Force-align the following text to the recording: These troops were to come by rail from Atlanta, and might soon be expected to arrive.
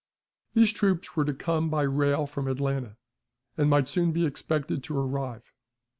These 0.53 0.73
troops 0.73 1.15
were 1.15 1.25
to 1.25 1.33
come 1.35 1.69
by 1.69 1.83
rail 1.83 2.25
from 2.25 2.47
Atlanta, 2.47 2.97
and 3.55 3.69
might 3.69 3.87
soon 3.87 4.11
be 4.11 4.25
expected 4.25 4.83
to 4.85 4.97
arrive. 4.99 5.43